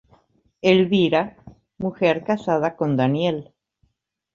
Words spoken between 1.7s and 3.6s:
Mujer casada con Daniel.